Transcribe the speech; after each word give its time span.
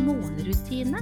morgenrutine. 0.00 1.00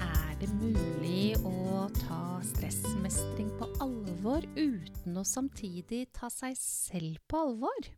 Er 0.00 0.32
det 0.40 0.48
mulig 0.56 1.34
å 1.46 1.86
ta 2.00 2.40
stressmestring 2.48 3.52
på 3.58 3.68
alvor 3.84 4.46
uten 4.56 5.20
å 5.20 5.26
samtidig 5.28 6.06
ta 6.16 6.30
seg 6.32 6.56
selv 6.58 7.20
på 7.28 7.44
alvor? 7.44 7.92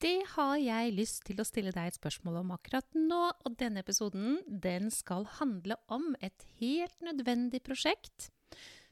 Det 0.00 0.18
har 0.34 0.56
jeg 0.56 0.94
lyst 0.96 1.26
til 1.28 1.40
å 1.42 1.44
stille 1.44 1.72
deg 1.76 1.90
et 1.90 1.98
spørsmål 1.98 2.40
om 2.40 2.54
akkurat 2.54 2.86
nå, 2.96 3.24
og 3.44 3.56
denne 3.60 3.84
episoden 3.84 4.38
den 4.48 4.88
skal 4.94 5.28
handle 5.38 5.76
om 5.92 6.14
et 6.24 6.46
helt 6.60 6.96
nødvendig 7.04 7.60
prosjekt 7.66 8.30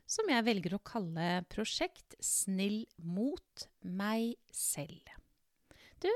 som 0.09 0.29
jeg 0.33 0.45
velger 0.47 0.77
å 0.77 0.85
kalle 0.85 1.29
Prosjekt 1.53 2.17
snill 2.25 2.83
mot 2.97 3.69
meg 3.85 4.37
selv. 4.53 5.18
Du, 5.99 6.13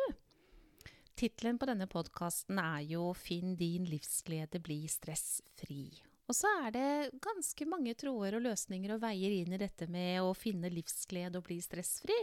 tittelen 1.18 1.58
på 1.58 1.66
denne 1.66 1.88
podkasten 1.90 2.58
er 2.62 2.84
jo 2.86 3.08
Finn 3.18 3.56
din 3.58 3.86
livsglede, 3.90 4.60
bli 4.62 4.84
stressfri. 4.90 5.86
Og 6.30 6.36
så 6.38 6.50
er 6.62 6.74
det 6.76 6.90
ganske 7.24 7.66
mange 7.66 7.96
tråder 7.98 8.38
og 8.38 8.44
løsninger 8.46 8.94
og 8.94 9.02
veier 9.02 9.34
inn 9.40 9.56
i 9.56 9.60
dette 9.60 9.88
med 9.90 10.22
å 10.22 10.30
finne 10.38 10.70
livsglede 10.70 11.40
og 11.40 11.48
bli 11.48 11.58
stressfri. 11.64 12.18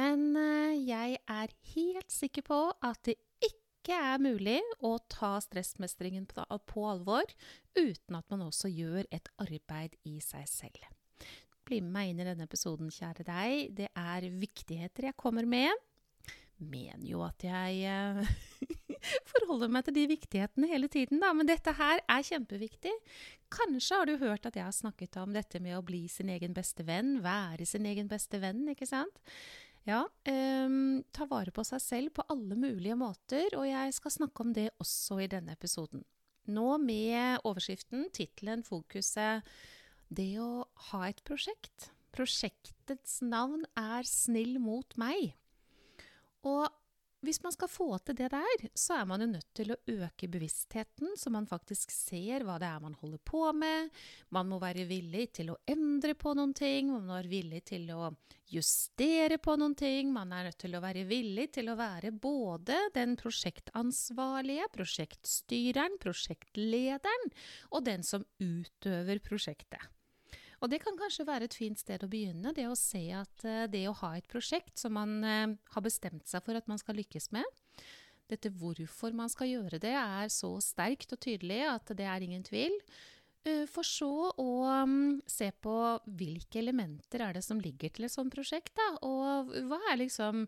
Men 0.00 0.32
jeg 0.80 1.18
er 1.20 1.52
helt 1.74 2.14
sikker 2.14 2.46
på 2.46 2.60
at 2.86 3.02
det 3.10 3.18
ikke 3.44 3.96
er 3.96 4.22
mulig 4.22 4.58
å 4.80 4.94
ta 5.12 5.34
stressmestringen 5.44 6.24
på, 6.30 6.46
på 6.64 6.86
alvor 6.88 7.28
uten 7.76 8.16
at 8.16 8.32
man 8.32 8.46
også 8.48 8.72
gjør 8.72 9.04
et 9.12 9.28
arbeid 9.42 10.00
i 10.08 10.16
seg 10.24 10.48
selv. 10.48 10.88
Bli 11.68 11.82
med 11.84 11.92
meg 11.92 12.14
inn 12.14 12.24
i 12.24 12.28
denne 12.30 12.48
episoden, 12.48 12.88
kjære 12.88 13.28
deg. 13.28 13.76
Det 13.76 13.92
er 13.92 14.30
viktigheter 14.40 15.10
jeg 15.10 15.20
kommer 15.20 15.44
med. 15.44 15.76
Mener 16.60 17.06
jo 17.08 17.22
at 17.24 17.44
jeg 17.44 17.88
uh, 17.88 18.20
forholder 19.32 19.70
meg 19.72 19.86
til 19.86 19.96
de 19.96 20.06
viktighetene 20.10 20.68
hele 20.68 20.90
tiden, 20.92 21.22
da. 21.22 21.32
Men 21.36 21.48
dette 21.48 21.72
her 21.78 22.02
er 22.04 22.26
kjempeviktig. 22.26 22.92
Kanskje 23.50 23.96
har 23.96 24.10
du 24.10 24.18
hørt 24.20 24.46
at 24.46 24.58
jeg 24.58 24.66
har 24.66 24.76
snakket 24.76 25.16
om 25.22 25.32
dette 25.34 25.62
med 25.62 25.78
å 25.78 25.84
bli 25.86 26.04
sin 26.12 26.30
egen 26.32 26.54
beste 26.56 26.84
venn. 26.86 27.18
Være 27.24 27.66
sin 27.68 27.88
egen 27.88 28.10
beste 28.10 28.42
venn, 28.42 28.66
ikke 28.74 28.88
sant? 28.88 29.22
Ja, 29.88 30.04
um, 30.04 31.00
ta 31.16 31.24
vare 31.30 31.52
på 31.56 31.64
seg 31.64 31.80
selv 31.80 32.12
på 32.18 32.24
alle 32.30 32.58
mulige 32.58 32.98
måter, 33.00 33.48
og 33.56 33.64
jeg 33.64 33.96
skal 33.96 34.12
snakke 34.18 34.44
om 34.44 34.52
det 34.56 34.68
også 34.82 35.22
i 35.24 35.30
denne 35.32 35.56
episoden. 35.56 36.04
Nå 36.50 36.74
med 36.82 37.40
overskriften, 37.46 38.08
tittelen, 38.16 38.64
fokuset 38.66 39.46
Det 40.10 40.32
å 40.42 40.66
ha 40.90 41.04
et 41.08 41.20
prosjekt. 41.24 41.90
Prosjektets 42.10 43.20
navn 43.22 43.62
er 43.78 44.08
Snill 44.08 44.58
mot 44.58 44.96
meg. 44.98 45.36
Og 46.48 46.68
hvis 47.20 47.42
man 47.44 47.52
skal 47.52 47.68
få 47.68 47.86
til 48.00 48.16
det 48.16 48.30
der, 48.32 48.62
så 48.72 49.02
er 49.02 49.08
man 49.08 49.20
jo 49.20 49.26
nødt 49.28 49.48
til 49.56 49.74
å 49.74 49.78
øke 49.92 50.28
bevisstheten, 50.32 51.12
så 51.20 51.28
man 51.32 51.48
faktisk 51.48 51.92
ser 51.92 52.46
hva 52.48 52.56
det 52.60 52.70
er 52.70 52.80
man 52.80 52.96
holder 52.96 53.20
på 53.28 53.42
med. 53.52 53.90
Man 54.32 54.48
må 54.48 54.56
være 54.62 54.86
villig 54.88 55.26
til 55.36 55.52
å 55.52 55.58
endre 55.68 56.14
på 56.16 56.32
noen 56.38 56.54
ting, 56.56 56.88
man 56.88 57.04
må 57.04 57.18
være 57.18 57.32
villig 57.34 57.60
til 57.68 57.90
å 57.92 58.08
justere 58.50 59.36
på 59.36 59.58
noen 59.60 59.76
ting. 59.76 60.14
Man 60.16 60.32
er 60.32 60.48
nødt 60.48 60.60
til 60.64 60.74
å 60.74 60.82
være 60.82 61.04
villig 61.10 61.50
til 61.58 61.68
å 61.68 61.76
være 61.78 62.14
både 62.16 62.80
den 62.96 63.18
prosjektansvarlige, 63.20 64.72
prosjektstyreren, 64.72 66.00
prosjektlederen 66.00 67.32
og 67.68 67.84
den 67.84 68.06
som 68.06 68.24
utøver 68.40 69.20
prosjektet. 69.28 69.99
Og 70.60 70.68
det 70.68 70.82
kan 70.82 70.96
kanskje 70.98 71.24
være 71.28 71.48
et 71.48 71.56
fint 71.56 71.80
sted 71.80 72.02
å 72.04 72.10
begynne, 72.10 72.52
det 72.56 72.66
å 72.68 72.76
se 72.78 73.02
at 73.16 73.46
uh, 73.48 73.64
det 73.70 73.86
å 73.88 73.96
ha 74.02 74.12
et 74.18 74.28
prosjekt 74.30 74.76
som 74.80 74.94
man 74.98 75.16
uh, 75.24 75.56
har 75.74 75.84
bestemt 75.84 76.28
seg 76.28 76.44
for 76.44 76.58
at 76.58 76.68
man 76.70 76.80
skal 76.80 76.98
lykkes 77.00 77.30
med, 77.36 77.46
dette 78.30 78.52
hvorfor 78.60 79.16
man 79.16 79.32
skal 79.32 79.48
gjøre 79.50 79.80
det, 79.82 79.96
er 79.96 80.28
så 80.30 80.52
sterkt 80.62 81.16
og 81.16 81.22
tydelig 81.24 81.64
at 81.66 81.90
det 81.98 82.06
er 82.06 82.26
ingen 82.26 82.44
tvil. 82.46 82.76
Uh, 83.48 83.64
for 83.72 83.88
så 83.88 84.12
å 84.36 84.50
um, 84.84 85.16
se 85.24 85.48
på 85.64 85.76
hvilke 86.20 86.60
elementer 86.60 87.24
er 87.24 87.38
det 87.38 87.44
som 87.46 87.60
ligger 87.62 87.96
til 87.96 88.06
et 88.06 88.14
sånt 88.14 88.32
prosjekt, 88.34 88.74
da, 88.76 88.90
og 89.06 89.54
hva 89.70 89.80
er 89.90 90.02
liksom 90.04 90.44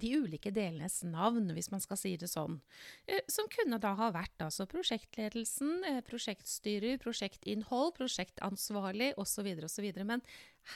de 0.00 0.12
ulike 0.18 0.52
delenes 0.54 1.00
navn, 1.06 1.50
hvis 1.56 1.70
man 1.72 1.82
skal 1.84 2.00
si 2.00 2.14
det 2.20 2.30
sånn. 2.30 2.60
Eh, 3.06 3.20
som 3.30 3.48
kunne 3.52 3.80
da 3.82 3.94
ha 3.98 4.10
vært 4.14 4.44
altså 4.44 4.68
prosjektledelsen, 4.70 5.84
eh, 5.88 6.00
prosjektstyrer, 6.06 6.98
prosjektinnhold, 7.02 7.94
prosjektansvarlig 7.98 9.12
osv. 9.18 9.50
osv. 9.68 9.90
Men 10.04 10.24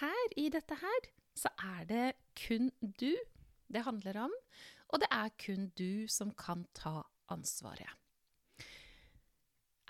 her 0.00 0.36
i 0.36 0.48
dette 0.52 0.78
her 0.82 1.10
så 1.38 1.52
er 1.78 1.88
det 1.88 2.06
kun 2.36 2.70
du 2.80 3.14
det 3.72 3.86
handler 3.86 4.26
om, 4.26 4.32
og 4.92 5.00
det 5.00 5.08
er 5.10 5.32
kun 5.40 5.70
du 5.78 6.06
som 6.12 6.34
kan 6.36 6.66
ta 6.76 7.00
ansvaret 7.32 8.01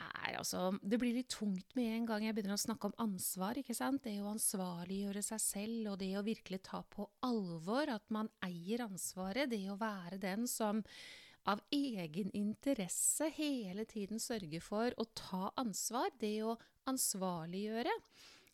er 0.03 0.37
altså 0.39 0.73
Det 0.83 0.99
blir 1.01 1.15
litt 1.17 1.31
tungt 1.33 1.77
med 1.79 1.97
en 1.97 2.07
gang 2.09 2.27
jeg 2.27 2.37
begynner 2.37 2.59
å 2.59 2.65
snakke 2.65 2.91
om 2.91 2.99
ansvar, 3.05 3.59
ikke 3.59 3.77
sant. 3.77 4.05
Det 4.05 4.19
å 4.23 4.31
ansvarliggjøre 4.33 5.23
seg 5.25 5.43
selv, 5.45 5.93
og 5.93 5.99
det 6.03 6.13
å 6.19 6.25
virkelig 6.27 6.63
ta 6.69 6.83
på 6.83 7.09
alvor 7.27 7.93
at 7.95 8.05
man 8.15 8.31
eier 8.45 8.85
ansvaret. 8.87 9.51
Det 9.53 9.65
å 9.71 9.79
være 9.81 10.21
den 10.23 10.49
som 10.51 10.83
av 11.51 11.63
egen 11.75 12.31
interesse 12.39 13.27
hele 13.35 13.85
tiden 13.91 14.23
sørger 14.23 14.63
for 14.63 14.95
å 14.97 15.09
ta 15.19 15.49
ansvar. 15.61 16.13
Det 16.21 16.37
å 16.47 16.59
ansvarliggjøre. 16.91 17.97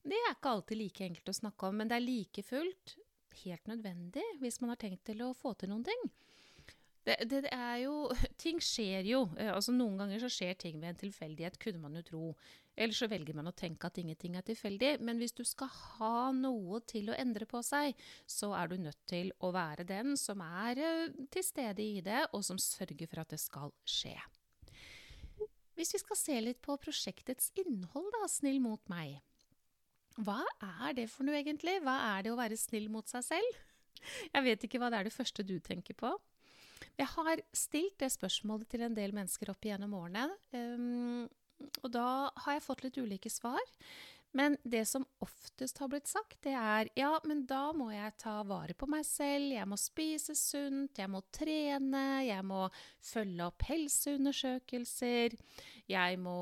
Det 0.09 0.17
er 0.17 0.33
ikke 0.33 0.55
alltid 0.55 0.81
like 0.81 1.05
enkelt 1.05 1.31
å 1.33 1.37
snakke 1.37 1.69
om, 1.69 1.81
men 1.81 1.91
det 1.91 1.99
er 1.99 2.07
like 2.07 2.45
fullt 2.47 2.97
helt 3.45 3.69
nødvendig 3.71 4.25
hvis 4.41 4.61
man 4.63 4.73
har 4.73 4.81
tenkt 4.81 5.05
til 5.09 5.23
å 5.27 5.35
få 5.37 5.55
til 5.59 5.73
noen 5.73 5.85
ting. 5.87 6.09
Det, 7.09 7.17
det, 7.25 7.43
det, 7.47 7.53
er 7.55 7.85
jo 7.87 8.09
Ting 8.43 8.61
skjer 8.63 9.07
jo. 9.09 9.25
Eh, 9.41 9.51
altså 9.55 9.73
Noen 9.75 9.97
ganger 10.01 10.21
så 10.21 10.31
skjer 10.33 10.59
ting 10.61 10.81
ved 10.81 10.93
en 10.93 11.03
tilfeldighet, 11.07 11.59
kunne 11.63 11.81
man 11.81 11.97
jo 11.97 12.05
tro. 12.11 12.25
Eller 12.79 12.95
så 12.95 13.09
velger 13.11 13.35
man 13.35 13.49
å 13.51 13.55
tenke 13.57 13.89
at 13.89 13.99
ingenting 13.99 14.37
er 14.39 14.45
tilfeldig. 14.47 14.99
Men 15.03 15.19
hvis 15.19 15.35
du 15.35 15.43
skal 15.49 15.71
ha 15.73 16.29
noe 16.37 16.83
til 16.87 17.11
å 17.11 17.17
endre 17.19 17.49
på 17.49 17.63
seg, 17.67 17.97
så 18.29 18.53
er 18.59 18.71
du 18.71 18.77
nødt 18.83 19.01
til 19.11 19.33
å 19.43 19.51
være 19.57 19.87
den 19.89 20.15
som 20.21 20.45
er 20.45 20.79
uh, 20.79 21.17
til 21.33 21.47
stede 21.47 21.83
i 21.83 22.05
det, 22.05 22.29
og 22.37 22.45
som 22.47 22.61
sørger 22.63 23.11
for 23.11 23.25
at 23.25 23.35
det 23.35 23.41
skal 23.43 23.75
skje. 23.83 24.15
Hvis 25.79 25.95
vi 25.95 26.03
skal 26.03 26.19
se 26.19 26.37
litt 26.43 26.61
på 26.63 26.77
prosjektets 26.83 27.51
innhold, 27.59 28.13
da, 28.15 28.31
Snill 28.31 28.61
mot 28.63 28.83
meg. 28.91 29.19
Hva 30.19 30.41
er 30.85 30.95
det 30.99 31.07
for 31.11 31.27
noe, 31.27 31.39
egentlig? 31.39 31.79
Hva 31.83 31.97
er 32.13 32.27
det 32.27 32.33
å 32.35 32.39
være 32.39 32.59
snill 32.59 32.89
mot 32.91 33.07
seg 33.11 33.23
selv? 33.27 33.61
Jeg 34.35 34.45
vet 34.47 34.65
ikke 34.67 34.81
hva 34.83 34.91
det 34.91 34.99
er 34.99 35.07
det 35.07 35.15
første 35.15 35.45
du 35.47 35.57
tenker 35.63 35.95
på. 35.99 36.11
Jeg 36.99 37.11
har 37.15 37.43
stilt 37.57 37.99
det 38.03 38.13
spørsmålet 38.15 38.69
til 38.73 38.85
en 38.87 38.97
del 38.97 39.15
mennesker 39.17 39.51
opp 39.53 39.67
igjennom 39.67 39.97
årene. 39.99 40.29
Um, 40.53 41.27
og 41.83 41.91
da 41.95 42.07
har 42.45 42.59
jeg 42.59 42.67
fått 42.67 42.85
litt 42.87 43.01
ulike 43.01 43.31
svar. 43.33 43.63
Men 44.37 44.59
det 44.63 44.85
som 44.85 45.07
oftest 45.25 45.79
har 45.81 45.89
blitt 45.89 46.09
sagt, 46.09 46.37
det 46.45 46.53
er 46.53 46.91
ja, 46.99 47.15
men 47.25 47.47
da 47.49 47.71
må 47.77 47.89
jeg 47.95 48.13
ta 48.21 48.43
vare 48.47 48.77
på 48.77 48.89
meg 48.91 49.07
selv, 49.09 49.55
jeg 49.55 49.69
må 49.69 49.79
spise 49.81 50.37
sunt, 50.37 51.01
jeg 51.01 51.09
må 51.09 51.23
trene, 51.33 52.27
jeg 52.27 52.45
må 52.45 52.67
følge 53.01 53.47
opp 53.49 53.65
helseundersøkelser, 53.71 55.39
jeg 55.89 56.21
må 56.21 56.39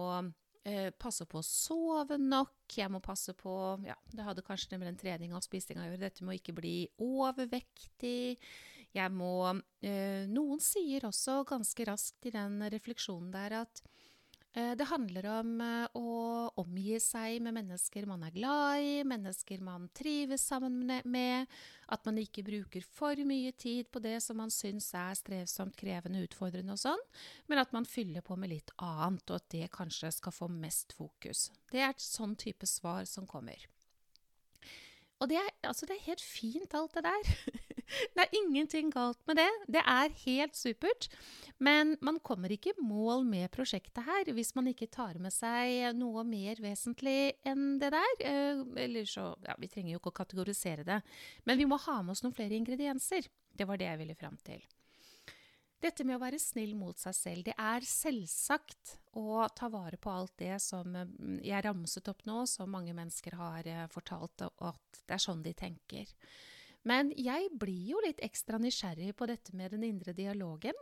eh, 0.67 0.91
passe 0.99 1.29
på 1.31 1.39
å 1.39 1.47
sove 1.47 2.19
nok, 2.19 2.75
jeg 2.75 2.91
må 2.91 3.01
passe 3.05 3.37
på 3.39 3.55
Ja, 3.87 3.97
det 4.11 4.27
hadde 4.27 4.45
kanskje 4.47 4.75
det 4.75 4.83
med 4.83 4.91
den 4.91 5.01
treninga 5.05 5.39
og 5.39 5.47
spisinga 5.47 5.85
å 5.85 5.91
gjøre, 5.93 6.09
dette 6.09 6.27
må 6.27 6.35
ikke 6.35 6.57
bli 6.59 6.77
overvektig. 6.99 8.41
Jeg 8.97 9.13
må 9.13 9.45
eh, 9.85 10.25
Noen 10.31 10.63
sier 10.63 11.05
også 11.09 11.43
ganske 11.49 11.87
raskt 11.89 12.29
i 12.29 12.35
den 12.35 12.63
refleksjonen 12.73 13.29
der 13.35 13.59
at 13.61 13.83
eh, 14.57 14.73
det 14.79 14.87
handler 14.89 15.29
om 15.35 15.51
eh, 15.61 15.99
å 15.99 16.15
omgi 16.63 16.97
seg 17.03 17.43
med 17.45 17.59
mennesker 17.59 18.09
man 18.09 18.25
er 18.25 18.33
glad 18.33 18.87
i, 18.87 18.95
mennesker 19.05 19.61
man 19.65 19.91
trives 19.97 20.47
sammen 20.49 20.81
med, 21.05 21.53
at 21.93 22.09
man 22.09 22.23
ikke 22.23 22.47
bruker 22.47 22.87
for 22.89 23.21
mye 23.29 23.53
tid 23.53 23.93
på 23.93 24.01
det 24.01 24.17
som 24.25 24.41
man 24.41 24.55
syns 24.55 24.89
er 24.97 25.19
strevsomt, 25.19 25.77
krevende, 25.77 26.25
utfordrende 26.25 26.79
og 26.79 26.81
sånn, 26.87 27.07
men 27.53 27.61
at 27.61 27.77
man 27.77 27.89
fyller 27.89 28.25
på 28.25 28.39
med 28.41 28.55
litt 28.55 28.73
annet, 28.81 29.29
og 29.29 29.43
at 29.43 29.51
det 29.53 29.69
kanskje 29.77 30.15
skal 30.23 30.35
få 30.35 30.49
mest 30.53 30.97
fokus. 30.97 31.51
Det 31.73 31.85
er 31.85 31.93
et 31.93 32.03
sånn 32.03 32.39
type 32.41 32.69
svar 32.71 33.05
som 33.11 33.29
kommer. 33.29 33.69
Og 35.21 35.31
det 35.31 35.39
er, 35.41 35.53
altså 35.65 35.89
det 35.89 35.97
er 35.97 36.09
helt 36.11 36.25
fint, 36.25 36.75
alt 36.77 36.97
det 36.97 37.07
der. 37.07 37.37
det 38.15 38.25
er 38.25 38.37
ingenting 38.39 38.91
galt 38.95 39.21
med 39.29 39.39
det. 39.41 39.49
Det 39.79 39.83
er 39.83 40.15
helt 40.25 40.59
supert. 40.59 41.09
Men 41.63 41.95
man 42.05 42.19
kommer 42.21 42.53
ikke 42.53 42.75
i 42.75 42.85
mål 42.85 43.25
med 43.29 43.49
prosjektet 43.55 44.05
her 44.05 44.33
hvis 44.37 44.53
man 44.59 44.69
ikke 44.73 44.91
tar 44.93 45.17
med 45.23 45.33
seg 45.33 45.97
noe 45.97 46.25
mer 46.29 46.61
vesentlig 46.63 47.37
enn 47.47 47.79
det 47.81 47.93
der. 47.97 48.17
Eh, 48.21 48.65
eller 48.87 49.09
så 49.09 49.33
Ja, 49.47 49.55
vi 49.59 49.71
trenger 49.71 49.95
jo 49.95 50.01
ikke 50.01 50.13
å 50.15 50.21
kategorisere 50.23 50.87
det. 50.87 51.01
Men 51.45 51.59
vi 51.61 51.69
må 51.69 51.79
ha 51.87 52.01
med 52.03 52.17
oss 52.17 52.25
noen 52.25 52.37
flere 52.37 52.59
ingredienser. 52.59 53.29
Det 53.57 53.69
var 53.69 53.81
det 53.81 53.89
jeg 53.89 54.03
ville 54.03 54.19
fram 54.19 54.37
til. 54.45 54.65
Dette 55.83 56.07
med 56.09 56.17
å 56.17 56.23
være 56.23 56.39
snill 56.41 56.73
mot 56.77 56.97
seg 56.99 57.15
selv, 57.15 57.43
det 57.45 57.55
er 57.61 57.85
selvsagt 57.85 58.95
å 59.21 59.45
ta 59.55 59.69
vare 59.73 59.99
på 60.01 60.13
alt 60.13 60.33
det 60.41 60.57
som 60.65 60.89
mm, 60.89 61.43
jeg 61.45 61.65
ramset 61.67 62.09
opp 62.09 62.25
nå, 62.29 62.45
som 62.49 62.73
mange 62.73 62.95
mennesker 62.97 63.37
har 63.37 63.69
eh, 63.69 63.85
fortalt, 63.93 64.47
og 64.49 64.71
at 64.73 65.03
det 65.05 65.19
er 65.19 65.23
sånn 65.23 65.45
de 65.45 65.53
tenker. 65.57 66.09
Men 66.87 67.11
jeg 67.19 67.51
blir 67.59 67.95
jo 67.95 68.03
litt 68.05 68.21
ekstra 68.23 68.61
nysgjerrig 68.63 69.15
på 69.19 69.27
dette 69.27 69.55
med 69.59 69.75
den 69.75 69.87
indre 69.89 70.15
dialogen. 70.15 70.77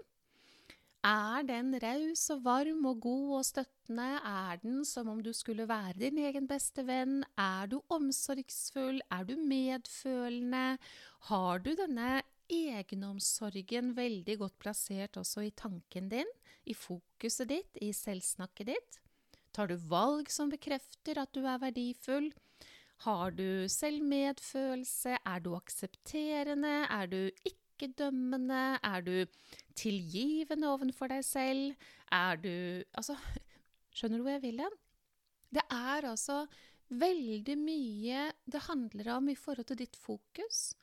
Er 1.04 1.44
den 1.44 1.74
raus 1.82 2.22
og 2.32 2.44
varm 2.46 2.84
og 2.88 3.00
god 3.04 3.32
og 3.38 3.42
støttende? 3.44 4.06
Er 4.24 4.60
den 4.62 4.84
som 4.88 5.10
om 5.12 5.18
du 5.24 5.34
skulle 5.36 5.66
være 5.68 5.98
din 6.00 6.20
egen 6.24 6.46
beste 6.48 6.84
venn? 6.88 7.18
Er 7.36 7.68
du 7.68 7.82
omsorgsfull? 7.92 9.02
Er 9.12 9.26
du 9.28 9.34
medfølende? 9.36 10.78
Har 11.28 11.60
du 11.64 11.74
denne 11.76 12.22
egenomsorgen 12.48 13.92
veldig 13.96 14.38
godt 14.40 14.56
plassert 14.60 15.20
også 15.20 15.44
i 15.44 15.52
tanken 15.56 16.08
din, 16.12 16.32
i 16.64 16.72
fokuset 16.76 17.52
ditt, 17.52 17.80
i 17.84 17.92
selvsnakket 17.92 18.72
ditt? 18.72 19.00
Tar 19.52 19.68
du 19.68 19.76
valg 19.76 20.32
som 20.32 20.48
bekrefter 20.52 21.20
at 21.20 21.36
du 21.36 21.44
er 21.44 21.60
verdifull? 21.60 22.32
Har 23.02 23.30
du 23.30 23.66
selvmedfølelse? 23.68 25.18
Er 25.26 25.38
du 25.44 25.54
aksepterende? 25.56 26.86
Er 26.90 27.06
du 27.06 27.30
ikke 27.44 27.90
dømmende? 27.98 28.78
Er 28.82 29.00
du 29.00 29.26
tilgivende 29.74 30.70
overfor 30.70 31.10
deg 31.10 31.24
selv? 31.24 31.74
Er 32.12 32.36
du 32.36 32.84
Altså, 32.94 33.16
skjønner 33.94 34.18
du 34.18 34.22
hvor 34.22 34.36
jeg 34.36 34.42
vil 34.42 34.62
hen? 34.62 34.78
Det 35.54 35.66
er 35.70 36.08
altså 36.10 36.46
veldig 36.88 37.58
mye 37.58 38.30
det 38.46 38.66
handler 38.68 39.12
om 39.16 39.28
i 39.28 39.34
forhold 39.34 39.66
til 39.66 39.78
ditt 39.78 39.96
fokus 39.96 40.74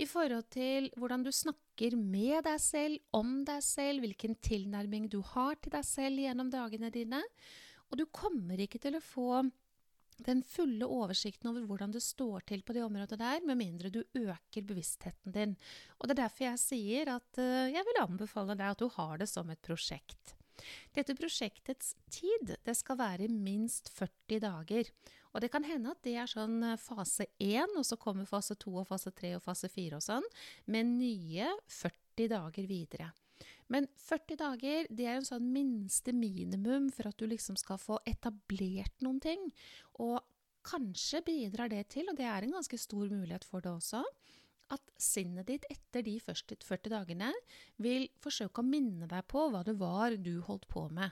i 0.00 0.06
forhold 0.08 0.46
til 0.52 0.88
hvordan 0.96 1.24
du 1.26 1.30
snakker 1.34 1.96
med 1.98 2.44
deg 2.46 2.60
selv, 2.62 3.00
om 3.16 3.42
deg 3.44 3.62
selv, 3.64 4.04
hvilken 4.04 4.36
tilnærming 4.40 5.08
du 5.12 5.20
har 5.34 5.58
til 5.60 5.74
deg 5.74 5.84
selv 5.86 6.22
gjennom 6.22 6.52
dagene 6.52 6.92
dine. 6.94 7.20
Og 7.90 8.00
du 8.00 8.06
kommer 8.14 8.60
ikke 8.60 8.80
til 8.80 8.96
å 8.96 9.04
få 9.04 9.42
den 10.26 10.42
fulle 10.46 10.86
oversikten 10.86 11.50
over 11.50 11.66
hvordan 11.68 11.94
det 11.94 12.02
står 12.04 12.44
til 12.50 12.64
på 12.66 12.76
det 12.76 12.84
området 12.84 13.18
der, 13.20 13.44
med 13.46 13.58
mindre 13.60 13.92
du 13.92 14.02
øker 14.02 14.66
bevisstheten 14.66 15.34
din. 15.34 15.56
Og 15.98 16.08
Det 16.08 16.16
er 16.16 16.22
derfor 16.24 16.46
jeg 16.48 16.62
sier 16.62 17.14
at 17.16 17.40
uh, 17.40 17.70
jeg 17.70 17.86
vil 17.86 18.02
anbefale 18.02 18.56
deg 18.58 18.74
at 18.74 18.82
du 18.82 18.90
har 18.96 19.18
det 19.20 19.30
som 19.30 19.50
et 19.50 19.62
prosjekt. 19.64 20.36
Dette 20.96 21.16
prosjektets 21.16 21.94
tid 22.12 22.54
det 22.66 22.76
skal 22.76 22.98
være 23.00 23.30
minst 23.32 23.88
40 23.96 24.42
dager. 24.44 24.90
Og 25.32 25.40
det 25.40 25.50
kan 25.52 25.64
hende 25.64 25.92
at 25.94 26.02
det 26.04 26.16
er 26.18 26.30
sånn 26.30 26.58
eh, 26.66 26.80
fase 26.80 27.28
1, 27.38 27.76
og 27.78 27.86
så 27.86 27.96
kommer 28.00 28.28
fase 28.28 28.56
2 28.58 28.74
og 28.82 28.88
fase 28.88 29.12
3 29.14 29.36
og 29.38 29.44
fase 29.44 29.70
4 29.70 30.00
og 30.00 30.04
sånn, 30.04 30.26
med 30.66 30.90
nye 30.98 31.52
40 31.70 32.32
dager 32.34 32.66
videre. 32.66 33.12
Men 33.70 33.86
40 34.02 34.40
dager 34.40 34.88
det 34.90 35.06
er 35.06 35.20
en 35.20 35.26
sånn 35.26 35.46
minste 35.54 36.14
minimum 36.16 36.88
for 36.94 37.10
at 37.10 37.20
du 37.20 37.28
liksom 37.30 37.58
skal 37.60 37.78
få 37.78 38.00
etablert 38.08 38.96
noen 39.04 39.20
ting. 39.22 39.46
Og 40.02 40.18
kanskje 40.66 41.22
bidrar 41.24 41.70
det 41.72 41.86
til, 41.94 42.10
og 42.10 42.18
det 42.18 42.26
er 42.28 42.44
en 42.44 42.58
ganske 42.58 42.78
stor 42.78 43.06
mulighet 43.08 43.46
for 43.46 43.64
det 43.64 43.72
også, 43.72 44.02
at 44.70 44.92
sinnet 45.00 45.48
ditt 45.48 45.64
etter 45.72 46.04
de 46.06 46.18
første 46.22 46.58
40 46.62 46.92
dagene 46.92 47.30
vil 47.82 48.06
forsøke 48.22 48.62
å 48.62 48.66
minne 48.66 49.08
deg 49.10 49.26
på 49.30 49.48
hva 49.50 49.64
det 49.66 49.74
var 49.80 50.14
du 50.14 50.36
holdt 50.46 50.68
på 50.70 50.86
med. 50.94 51.10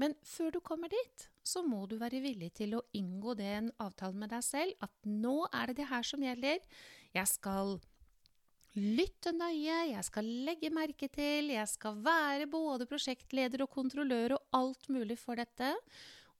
Men 0.00 0.16
før 0.26 0.56
du 0.56 0.60
kommer 0.64 0.90
dit, 0.90 1.28
så 1.46 1.62
må 1.62 1.84
du 1.86 1.96
være 2.00 2.22
villig 2.24 2.50
til 2.58 2.74
å 2.76 2.84
inngå 2.98 3.36
den 3.38 3.70
avtalen 3.82 4.24
med 4.24 4.32
deg 4.34 4.42
selv 4.44 4.84
at 4.84 4.92
nå 5.06 5.44
er 5.52 5.70
det 5.70 5.78
det 5.82 5.90
her 5.92 6.06
som 6.06 6.24
gjelder. 6.24 6.64
Jeg 7.14 7.30
skal 7.30 7.76
lytte 8.74 9.30
nøye, 9.36 9.92
jeg 9.92 10.02
skal 10.06 10.26
legge 10.46 10.70
merke 10.74 11.08
til, 11.12 11.52
jeg 11.54 11.68
skal 11.70 12.00
være 12.02 12.48
både 12.50 12.88
prosjektleder 12.90 13.62
og 13.64 13.70
kontrollør 13.70 14.36
og 14.38 14.58
alt 14.58 14.90
mulig 14.92 15.18
for 15.20 15.38
dette. 15.38 15.70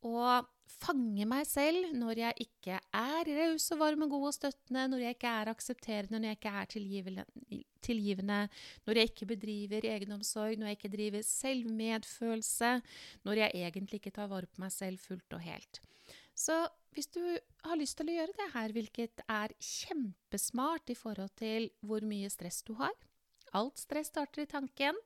Og 0.05 0.51
fange 0.69 1.25
meg 1.29 1.47
selv 1.49 1.95
når 1.97 2.21
jeg 2.21 2.47
ikke 2.47 2.77
er 2.77 3.31
raus 3.39 3.71
og 3.73 3.81
varm 3.81 4.05
og 4.07 4.13
god 4.17 4.27
og 4.31 4.37
støttende, 4.37 4.85
når 4.93 5.05
jeg 5.05 5.17
ikke 5.17 5.33
er 5.41 5.53
aksepterende, 5.55 6.19
når 6.19 6.33
jeg 6.33 6.39
ikke 6.41 6.55
er 6.61 6.71
tilgivende, 7.85 8.43
når 8.85 9.01
jeg 9.01 9.11
ikke 9.13 9.31
bedriver 9.33 9.89
egenomsorg, 9.95 10.59
når 10.59 10.73
jeg 10.73 10.79
ikke 10.79 10.95
driver 10.97 11.27
selvmedfølelse, 11.31 12.77
når 13.25 13.43
jeg 13.45 13.65
egentlig 13.65 14.03
ikke 14.03 14.17
tar 14.19 14.31
vare 14.33 14.51
på 14.51 14.65
meg 14.65 14.75
selv 14.75 15.01
fullt 15.01 15.39
og 15.39 15.45
helt. 15.47 15.81
Så 16.35 16.57
hvis 16.95 17.11
du 17.15 17.23
har 17.65 17.79
lyst 17.79 17.99
til 17.99 18.11
å 18.11 18.19
gjøre 18.19 18.37
det 18.39 18.51
her, 18.55 18.75
hvilket 18.75 19.25
er 19.31 19.55
kjempesmart 19.59 20.91
i 20.91 20.99
forhold 20.99 21.35
til 21.39 21.71
hvor 21.83 22.07
mye 22.07 22.31
stress 22.31 22.63
du 22.67 22.75
har 22.79 22.95
Alt 23.55 23.79
stress 23.79 24.11
starter 24.11 24.43
i 24.43 24.51
tanken. 24.51 24.97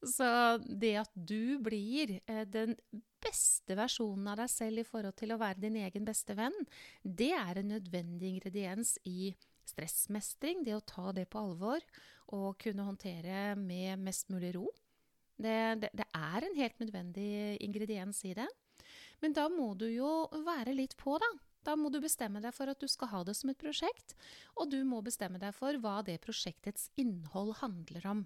Så 0.00 0.26
det 0.64 0.94
at 1.02 1.12
du 1.14 1.60
blir 1.62 2.16
eh, 2.24 2.46
den 2.48 2.76
beste 3.20 3.76
versjonen 3.76 4.30
av 4.32 4.40
deg 4.40 4.52
selv 4.52 4.80
i 4.80 4.86
forhold 4.88 5.18
til 5.20 5.34
å 5.34 5.40
være 5.40 5.60
din 5.60 5.76
egen 5.82 6.06
beste 6.08 6.36
venn, 6.38 6.56
det 7.04 7.32
er 7.36 7.60
en 7.60 7.74
nødvendig 7.74 8.32
ingrediens 8.34 8.94
i 9.04 9.34
stressmestring. 9.68 10.64
Det 10.64 10.78
å 10.78 10.86
ta 10.86 11.12
det 11.16 11.26
på 11.30 11.42
alvor 11.42 11.84
og 12.32 12.56
kunne 12.62 12.86
håndtere 12.88 13.52
med 13.60 14.00
mest 14.00 14.32
mulig 14.32 14.54
ro. 14.56 14.70
Det, 15.40 15.58
det, 15.84 15.92
det 15.96 16.08
er 16.16 16.46
en 16.46 16.56
helt 16.56 16.80
nødvendig 16.80 17.30
ingrediens 17.64 18.24
i 18.28 18.32
det. 18.36 18.48
Men 19.20 19.36
da 19.36 19.46
må 19.52 19.72
du 19.78 19.86
jo 19.90 20.26
være 20.46 20.74
litt 20.76 20.96
på, 21.00 21.18
da. 21.20 21.30
Da 21.66 21.76
må 21.76 21.90
du 21.92 22.00
bestemme 22.00 22.40
deg 22.40 22.54
for 22.56 22.72
at 22.72 22.80
du 22.80 22.88
skal 22.88 23.10
ha 23.12 23.22
det 23.28 23.34
som 23.36 23.52
et 23.52 23.60
prosjekt, 23.60 24.14
og 24.56 24.70
du 24.72 24.80
må 24.88 25.02
bestemme 25.04 25.40
deg 25.40 25.52
for 25.56 25.76
hva 25.82 26.00
det 26.06 26.22
prosjektets 26.24 26.88
innhold 27.00 27.58
handler 27.60 28.06
om. 28.08 28.22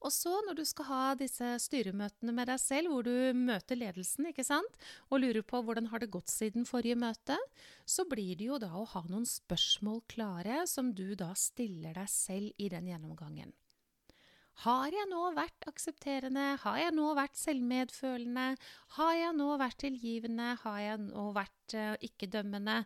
Og 0.00 0.12
så, 0.14 0.32
når 0.46 0.56
du 0.56 0.62
skal 0.64 0.86
ha 0.88 1.00
disse 1.20 1.46
styremøtene 1.60 2.32
med 2.32 2.48
deg 2.48 2.60
selv, 2.62 2.88
hvor 2.88 3.04
du 3.04 3.36
møter 3.36 3.76
ledelsen 3.76 4.30
ikke 4.30 4.46
sant, 4.46 4.78
og 5.12 5.20
lurer 5.20 5.44
på 5.44 5.60
hvordan 5.60 5.90
har 5.92 6.00
det 6.00 6.10
gått 6.14 6.32
siden 6.32 6.64
forrige 6.68 6.96
møte, 6.98 7.36
så 7.84 8.06
blir 8.08 8.32
det 8.40 8.48
jo 8.48 8.60
da 8.62 8.72
å 8.80 8.86
ha 8.94 9.04
noen 9.10 9.28
spørsmål 9.28 10.00
klare 10.08 10.64
som 10.70 10.94
du 10.96 11.12
da 11.20 11.34
stiller 11.36 12.00
deg 12.00 12.08
selv 12.10 12.56
i 12.56 12.70
den 12.72 12.88
gjennomgangen. 12.88 13.52
Har 14.60 14.92
jeg 14.92 15.08
nå 15.08 15.20
vært 15.32 15.64
aksepterende? 15.70 16.42
Har 16.60 16.76
jeg 16.76 16.92
nå 16.92 17.06
vært 17.16 17.38
selvmedfølende? 17.40 18.46
Har 18.98 19.12
jeg 19.16 19.36
nå 19.38 19.46
vært 19.60 19.78
tilgivende? 19.80 20.50
Har 20.60 20.80
jeg 20.82 20.98
nå 21.06 21.30
vært 21.32 21.76
uh, 21.78 21.94
ikke-dømmende? 22.04 22.82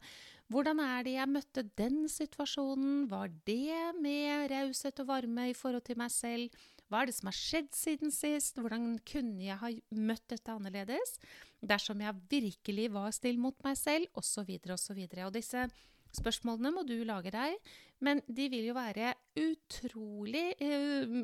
Hvordan 0.54 0.82
er 0.84 1.02
det 1.02 1.16
jeg 1.16 1.32
møtte 1.32 1.64
den 1.80 2.04
situasjonen? 2.12 3.08
Var 3.10 3.32
det 3.48 3.80
med 3.98 4.52
raushet 4.52 5.02
og 5.02 5.08
varme 5.10 5.48
i 5.50 5.56
forhold 5.58 5.82
til 5.88 5.98
meg 5.98 6.14
selv? 6.14 6.54
Hva 6.86 7.00
er 7.02 7.10
det 7.10 7.16
som 7.16 7.32
har 7.32 7.38
skjedd 7.40 7.72
siden 7.74 8.14
sist? 8.14 8.60
Hvordan 8.60 9.00
kunne 9.08 9.42
jeg 9.42 9.58
ha 9.58 9.72
møtt 9.98 10.28
dette 10.30 10.54
annerledes 10.54 11.16
dersom 11.64 12.04
jeg 12.04 12.22
virkelig 12.30 12.90
var 12.94 13.10
still 13.16 13.40
mot 13.42 13.58
meg 13.66 13.80
selv? 13.80 14.06
Og 14.14 14.22
så 14.22 14.46
videre 14.46 14.76
og 14.76 14.82
så 14.84 14.94
videre. 14.94 15.26
Og 15.26 15.34
disse 15.34 15.66
Spørsmålene 16.14 16.72
må 16.74 16.84
du 16.86 16.96
lage 17.06 17.32
deg, 17.34 17.56
men 18.04 18.20
de 18.26 18.48
vil 18.52 18.68
jo 18.68 18.76
være 18.76 19.14
utrolig 19.40 20.46
uh, 20.60 21.16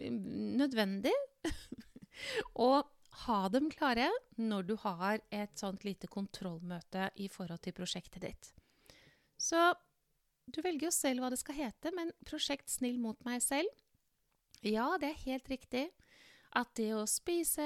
nødvendig 0.61 1.15
å 2.69 2.73
ha 3.27 3.41
dem 3.53 3.69
klare 3.73 4.09
når 4.39 4.67
du 4.69 4.75
har 4.85 5.23
et 5.35 5.53
sånt 5.59 5.85
lite 5.87 6.09
kontrollmøte 6.11 7.11
i 7.21 7.29
forhold 7.33 7.63
til 7.65 7.77
prosjektet 7.77 8.25
ditt. 8.25 8.51
Så 9.41 9.71
du 10.51 10.61
velger 10.65 10.89
jo 10.89 10.95
selv 10.95 11.23
hva 11.23 11.31
det 11.33 11.41
skal 11.41 11.59
hete, 11.59 11.93
men 11.95 12.11
Prosjekt 12.27 12.71
snill 12.73 12.99
mot 13.01 13.19
meg 13.27 13.43
selv 13.45 13.71
Ja, 14.67 14.97
det 15.01 15.13
er 15.13 15.27
helt 15.27 15.51
riktig 15.51 15.89
at 16.59 16.73
det 16.75 16.89
å 16.99 17.05
spise 17.07 17.65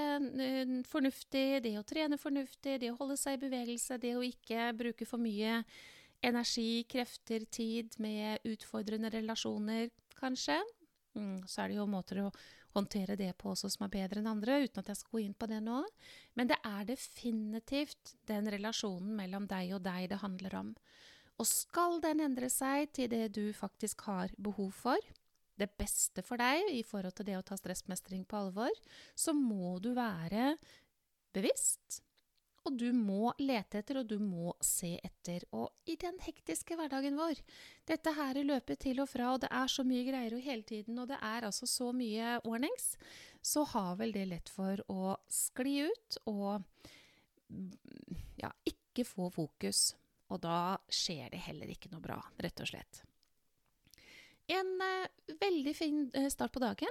fornuftig, 0.91 1.63
det 1.65 1.73
å 1.81 1.85
trene 1.89 2.19
fornuftig, 2.21 2.77
det 2.83 2.91
å 2.93 2.99
holde 2.99 3.17
seg 3.17 3.39
i 3.39 3.45
bevegelse, 3.47 3.97
det 4.01 4.13
å 4.13 4.25
ikke 4.25 4.69
bruke 4.77 5.09
for 5.09 5.23
mye 5.23 5.63
energi, 6.25 6.85
krefter, 6.91 7.47
tid 7.53 7.97
med 8.03 8.45
utfordrende 8.49 9.11
relasjoner, 9.15 9.91
kanskje. 10.19 10.59
Mm, 11.15 11.45
så 11.47 11.63
er 11.63 11.71
det 11.71 11.79
jo 11.79 11.89
måter 11.91 12.25
å 12.25 12.31
håndtere 12.75 13.15
det 13.19 13.31
på 13.39 13.53
også 13.53 13.71
som 13.71 13.87
er 13.87 13.93
bedre 13.93 14.21
enn 14.21 14.31
andre, 14.31 14.59
uten 14.65 14.83
at 14.83 14.91
jeg 14.91 14.99
skal 14.99 15.17
gå 15.17 15.25
inn 15.25 15.35
på 15.39 15.49
det 15.51 15.61
nå. 15.63 15.83
Men 16.35 16.51
det 16.51 16.59
er 16.67 16.87
definitivt 16.89 18.17
den 18.29 18.51
relasjonen 18.51 19.15
mellom 19.19 19.47
deg 19.51 19.77
og 19.77 19.85
deg 19.87 20.09
det 20.11 20.23
handler 20.25 20.57
om. 20.59 20.73
Og 21.39 21.51
skal 21.51 22.01
den 22.03 22.23
endre 22.23 22.51
seg 22.51 22.91
til 22.95 23.11
det 23.11 23.29
du 23.35 23.47
faktisk 23.57 24.07
har 24.09 24.35
behov 24.39 24.75
for, 24.77 25.13
det 25.55 25.71
beste 25.79 26.23
for 26.27 26.41
deg 26.41 26.67
i 26.75 26.83
forhold 26.87 27.15
til 27.15 27.29
det 27.29 27.37
å 27.39 27.45
ta 27.47 27.55
stressmestring 27.59 28.25
på 28.27 28.39
alvor, 28.41 28.75
så 29.15 29.35
må 29.37 29.77
du 29.83 29.93
være 29.95 30.57
bevisst 31.35 32.01
og 32.65 32.77
du 32.81 32.89
må 32.97 33.33
lete 33.43 33.81
etter, 33.81 34.01
og 34.01 34.09
du 34.09 34.17
må 34.23 34.55
se 34.65 34.95
etter. 35.05 35.45
Og 35.57 35.91
i 35.91 35.97
den 36.01 36.17
hektiske 36.25 36.77
hverdagen 36.79 37.19
vår, 37.19 37.41
dette 37.89 38.15
her 38.17 38.41
løpet 38.41 38.81
til 38.87 39.03
og 39.05 39.11
fra, 39.11 39.35
og 39.35 39.43
det 39.45 39.51
er 39.53 39.71
så 39.71 39.85
mye 39.87 40.07
greier 40.09 40.37
og 40.37 40.45
hele 40.45 40.65
tiden, 40.67 40.99
og 41.01 41.11
det 41.13 41.21
er 41.21 41.49
altså 41.49 41.69
så 41.69 41.91
mye 41.97 42.39
ordnings, 42.43 42.95
så 43.45 43.67
har 43.75 43.99
vel 44.01 44.15
det 44.17 44.27
lett 44.31 44.53
for 44.53 44.81
å 44.89 45.17
skli 45.29 45.83
ut 45.91 46.21
og 46.31 46.65
ja, 48.41 48.51
ikke 48.65 49.05
få 49.09 49.29
fokus. 49.35 49.93
Og 50.33 50.41
da 50.41 50.79
skjer 50.89 51.29
det 51.35 51.45
heller 51.45 51.69
ikke 51.71 51.93
noe 51.93 52.03
bra, 52.03 52.17
rett 52.41 52.65
og 52.65 52.71
slett. 52.71 53.05
En 54.51 54.73
eh, 54.85 55.35
veldig 55.41 55.73
fin 55.77 56.07
eh, 56.17 56.31
start 56.33 56.53
på 56.53 56.61
dagen 56.65 56.91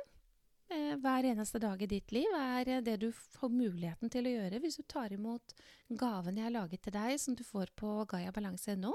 hver 1.04 1.28
eneste 1.28 1.60
dag 1.60 1.82
i 1.82 1.90
ditt 1.90 2.12
liv 2.16 2.34
er 2.38 2.70
eh, 2.70 2.82
det 2.86 2.98
du 3.02 3.10
får 3.12 3.52
muligheten 3.54 4.12
til 4.14 4.28
å 4.28 4.34
gjøre 4.38 4.62
hvis 4.64 4.80
du 4.80 4.84
tar 4.90 5.14
imot 5.14 5.56
gaven 5.90 6.40
jeg 6.40 6.48
har 6.48 6.56
laget 6.56 6.84
til 6.86 6.96
deg, 6.96 7.20
som 7.22 7.38
du 7.38 7.44
får 7.46 7.74
på 7.80 7.96
gaiabalanse.no. 8.14 8.94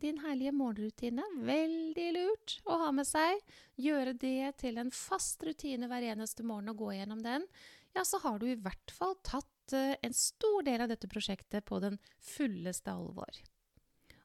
Din 0.00 0.22
herlige 0.22 0.54
morgenrutine. 0.56 1.26
Veldig 1.44 2.06
lurt 2.16 2.54
å 2.64 2.78
ha 2.86 2.88
med 2.96 3.04
seg. 3.04 3.42
Gjøre 3.76 4.14
det 4.16 4.54
til 4.62 4.80
en 4.80 4.92
fast 4.94 5.42
rutine 5.44 5.90
hver 5.90 6.06
eneste 6.14 6.46
morgen 6.46 6.72
og 6.72 6.80
gå 6.80 6.94
gjennom 6.96 7.20
den. 7.24 7.44
Ja, 7.92 8.06
så 8.08 8.22
har 8.22 8.38
du 8.40 8.46
i 8.48 8.56
hvert 8.56 8.94
fall 8.96 9.18
tatt 9.26 9.74
eh, 9.76 9.98
en 10.00 10.16
stor 10.16 10.64
del 10.64 10.86
av 10.86 10.92
dette 10.92 11.10
prosjektet 11.10 11.66
på 11.68 11.82
den 11.84 11.98
fulleste 12.22 12.94
alvor. 12.94 13.42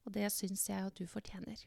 Og 0.05 0.13
det 0.15 0.29
syns 0.31 0.69
jeg 0.69 0.85
at 0.85 0.95
du 0.95 1.09
fortjener. 1.09 1.59